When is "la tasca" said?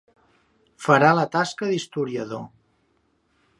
1.19-1.69